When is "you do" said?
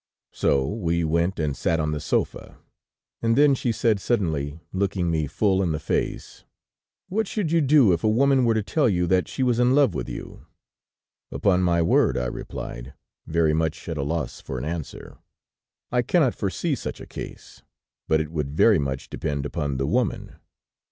7.51-7.93